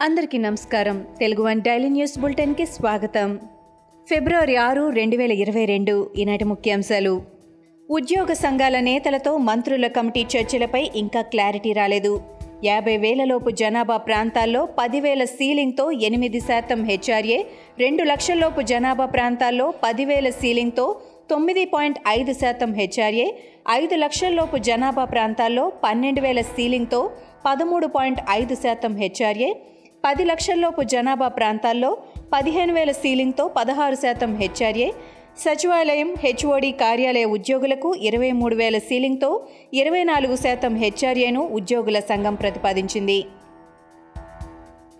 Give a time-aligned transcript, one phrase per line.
[0.00, 1.06] అందరికీ నమస్కారం.
[1.20, 3.40] Telugu one daily news బులెటిన్కి స్వాగతం.
[4.08, 7.22] ఫిబ్రవరి ఆరు రెండు వేల ఇరవై రెండు ఈనాటి ముఖ్యాంశాలు.
[7.90, 12.20] ఉద్యోగ సంఘాల నేతలతో మంత్రుల కమిటీ చర్చలపై ఇంకా క్లారిటీ రాలేదు.
[12.64, 17.38] యాభై వేలలోపు జనాభా ప్రాంతాల్లో పదివేల సీలింగ్తో ఎనిమిది శాతం హెచ్ఆర్ఏ
[17.78, 23.26] రెండు లక్షల్లోపు జనాభా ప్రాంతాల్లో పదివేల సీలింగ్తో తొమ్మిది పాయింట్ ఐదు శాతం హెచ్ఆర్ఏ
[23.70, 27.10] ఐదు లక్షల్లోపు జనాభా ప్రాంతాల్లో పన్నెండు వేల సీలింగ్తో
[27.46, 29.50] పదమూడు పాయింట్ ఐదు శాతం హెచ్ఆర్ఏ
[30.04, 31.88] పది లక్షల్లోపు జనాభా ప్రాంతాల్లో
[32.32, 34.88] పదిహేను వేల సీలింగ్తో పదహారు శాతం హెచ్ఆర్ఏ
[35.44, 39.30] సచివాలయం హెచ్ఓడి కార్యాలయ ఉద్యోగులకు ఇరవై మూడు వేల సీలింగ్తో
[39.74, 43.18] ఇరవై నాలుగు శాతం హెచ్ఆర్ఏను ఉద్యోగుల సంఘం ప్రతిపాదించింది.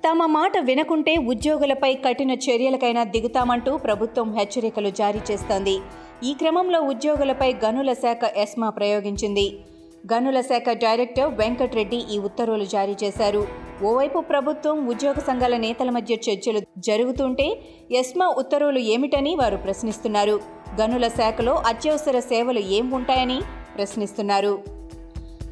[0.07, 5.77] తమ మాట వినకుంటే ఉద్యోగులపై కఠిన చర్యలకైనా దిగుతామంటూ ప్రభుత్వం హెచ్చరికలు జారీ చేస్తోంది.
[6.23, 9.47] ఈ క్రమంలో ఉద్యోగులపై గనుల శాఖ ఎస్మా ప్రయోగించింది.
[10.13, 13.68] గనుల శాఖ డైరెక్టర్ వెంకట్రెడ్డి ఈ ఉత్తర్వులు జారీ చేశారు.
[13.83, 20.41] ఓవైపు ప్రభుత్వం ఉద్యోగ సంఘాల నేతల మధ్య చర్చలు జరుగుతుంటే ఎస్మా ఉత్తర్వులు ఏమిటని వారు ప్రశ్నిస్తున్నారు.
[20.81, 23.41] గనుల శాఖలో అత్యవసర సేవలు ఏం ఉంటాయని
[23.77, 24.59] ప్రశ్నిస్తున్నారు.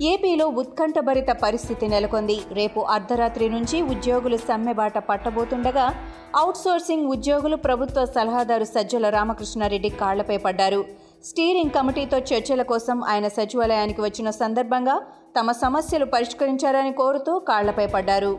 [0.03, 2.39] ఏపీలో ఉత్కంఠభరిత పరిస్థితి నెలకొంది.
[2.53, 5.95] రేపు అర్ధరాత్రి నుంచి ఉద్యోగులు సమ్మెబాట పట్టబోతుండగా
[6.37, 10.85] అవుట్సోర్సింగ్ ఉద్యోగులు ప్రభుత్వ సలహాదారు సజ్జల రామకృష్ణారెడ్డి కాళ్ళపై పడ్డారు.
[11.25, 15.03] స్టీరింగ్ కమిటీతో చర్చల కోసం ఆయన సచివాలయానికి వచ్చిన సందర్భంగా
[15.41, 18.39] తమ సమస్యలు పరిష్కరించారని కోరుతూ కాళ్ళపై పడ్డారు.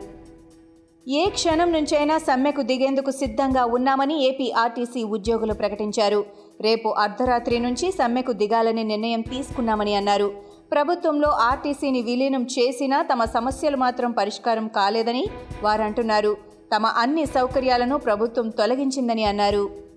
[1.08, 6.24] ఏ క్షణం నుంచైనా సమ్మెకు దిగేందుకు సిద్ధంగా ఉన్నామని ఏపీ ఆర్టీసీ ఉద్యోగులు ప్రకటించారు.
[6.60, 10.30] రేపు అర్ధరాత్రి నుంచి సమ్మెకు దిగాలని నిర్ణయం తీసుకున్నామని అన్నారు.
[10.72, 15.26] ప్రభుత్వంలో ఆర్టీసీని విలీనం చేసినా తమ సమస్యలు మాత్రం పరిష్కారం కాలేదని
[15.62, 16.36] వారంటున్నారు.
[16.76, 19.87] తమ అన్ని సౌకర్యాలను ప్రభుత్వం తొలగించిందని అన్నారు.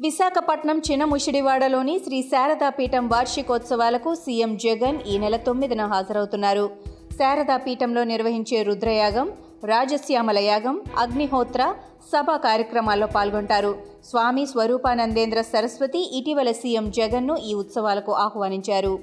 [0.00, 6.70] విశాఖపట్నం చిన్నముషిడివాడలోని శ్రీ శారదాపీఠం వార్షికోత్సవాలకు సీఎం జగన్ ఈ నెల తొమ్మిదిన హాజరవుతున్నారు.
[7.18, 9.32] శారదాపీఠంలో నిర్వహించే రుద్రయాగం
[9.64, 11.74] రాజశ్యామల యాగం అగ్నిహోత్ర
[12.12, 13.72] సభ కార్యక్రమాల్లో పాల్గొంటారు.
[14.10, 18.98] స్వామి స్వరూపానందేంద్ర సరస్వతి ఇటీవల సీఎం జగన్ను ఈ ఉత్సవాలకు ఆహ్వానించారు.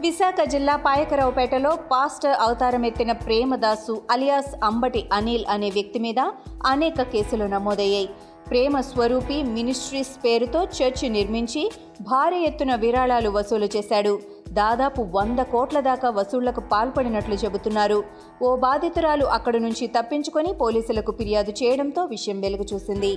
[0.00, 6.20] విశాఖ జిల్లా పాయకరావుపేటలో పాస్టర్ అవతారమెత్తిన ప్రేమదాసు అలియాస్ అంబటి అనిల్ అనే వ్యక్తి మీద
[6.66, 8.08] అనేక కేసులు నమోదయ్యాయి.
[8.50, 11.62] ప్రేమ స్వరూపి మినిస్ట్రీస్ పేరుతో చర్చి నిర్మించి
[12.00, 14.12] భారీ ఎత్తున విరాళాలు వసూలు చేశాడు.
[14.60, 17.98] దాదాపు వంద కోట్ల దాకా వసూళ్ళకు పాల్పడినట్లు చెబుతున్నారు.
[18.42, 23.12] ఓ బాధితురాలు అక్కడి నుంచి తప్పించుకొని పోలీసులకు ఫిర్యాదు చేయడంతో విషయం వెలుగు చూసింది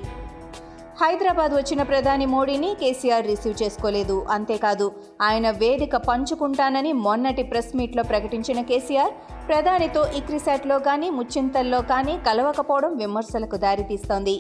[1.01, 4.15] హైదరాబాద్ వచ్చిన ప్రధాని మోడీని కేసీఆర్ రిసీవ్ చేసుకోలేదు.
[4.35, 4.87] అంతేకాదు
[5.27, 9.13] ఆయన వేదిక పంచుకుంటానని మొన్నటి ప్రెస్ మీట్లో ప్రకటించిన కేసీఆర్
[9.47, 14.35] ప్రధానితో ఇక్రిసాట్లో కానీ ముచ్చింతల్లో కానీ కలవకపోవడం విమర్శలకు దారితీస్తోంది.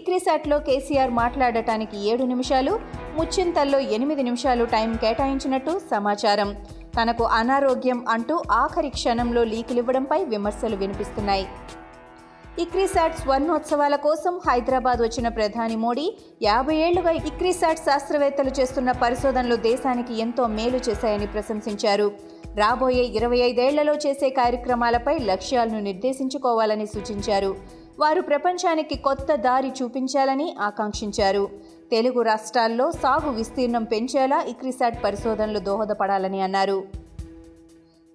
[0.00, 2.74] ఇక్రిసాట్లో కేసీఆర్ మాట్లాడటానికి ఏడు నిమిషాలు
[3.18, 6.50] ముచ్చింతల్లో ఎనిమిది నిమిషాలు టైం కేటాయించినట్టు సమాచారం.
[6.98, 11.46] తనకు అనారోగ్యం అంటూ ఆఖరి క్షణంలో లీకులివ్వడంపై విమర్శలు వినిపిస్తున్నాయి.
[12.58, 20.46] ఇక్రిసాట్ స్వర్ణోత్సవాల కోసం హైదరాబాద్ వచ్చిన ప్రధాని మోడీ యాభై ఏళ్ళుగా ఇక్రిసాట్ శాస్త్రవేత్తలు చేస్తున్న పరిశోధనలు దేశానికి ఎంతో
[20.46, 22.12] మేలు చేశాయని ప్రశంసించారు.
[22.56, 27.56] రాబోయే ఇరవై ఐదేళ్ళలో చేసే కార్యక్రమాలపై లక్ష్యాలను నిర్దేశించుకోవాలని సూచించారు.
[27.98, 31.48] వారు ప్రపంచానికి కొత్త దారి చూపించాలని ఆకాంక్షించారు.
[31.90, 37.05] తెలుగు రాష్ట్రాల్లో సాగు విస్తీర్ణం పెంచేలా ఇక్రిసాట్ పరిశోధనలు దోహదపడాలని అన్నారు.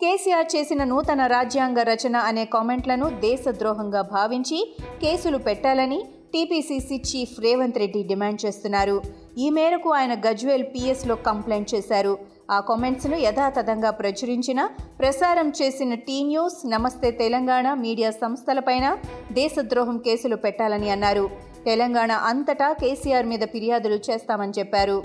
[0.01, 4.59] కేసీఆర్ చేసిన నూతన రాజ్యాంగ రచన అనే కామెంట్లను దేశద్రోహంగా భావించి
[5.03, 5.99] కేసులు పెట్టాలని
[6.33, 8.95] TPCC chief Revanth Reddy demand చేస్తున్నారు.
[9.43, 12.13] ఈ మేరకు ఆయన గజ్వేల్ పిఎస్లో కంప్లైంట్ చేశారు.
[12.55, 14.59] ఆ కామెంట్స్ను యథాతథంగా ప్రచురించిన
[15.01, 18.97] ప్రసారం చేసిన టీ న్యూస్ నమస్తే తెలంగాణ మీడియా సంస్థలపైన
[19.41, 21.25] దేశద్రోహం కేసులు పెట్టాలని అన్నారు.
[21.65, 24.99] తెలంగాణ అంతటా కేసీఆర్ మీద ఫిర్యాదులు చేస్తామని చెప్పారు.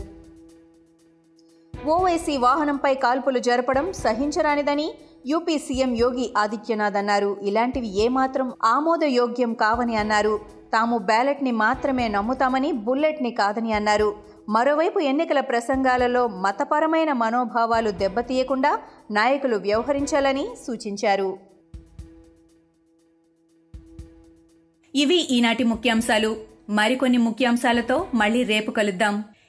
[1.89, 4.95] ఓవైసీ వాహనంపై కాల్పులు జరపడం సహించరానిదని
[5.27, 7.37] యూపీ సీఎం యోగి ఆదిత్యనాథ్ అన్నారు.
[7.43, 10.41] ఇలాంటివి ఏమాత్రం ఆమోదయోగ్యం కావని అన్నారు.
[10.73, 14.17] తాము బ్యాలెట్ని మాత్రమే నమ్ముతామని బుల్లెట్ని కాదని అన్నారు.
[14.49, 18.81] మరోవైపు ఎన్నికల ప్రసంగాలలో మతపరమైన మనోభావాలు దెబ్బతీయకుండా
[19.11, 21.39] నాయకులు వ్యవహరించాలని సూచించారు.
[24.95, 26.37] ఇవి ఈనాటి ముఖ్యాంశాలు.
[26.71, 29.25] మరికొన్ని ముఖ్యాంశాలతో మళ్ళీ రేపు కలుద్దాం.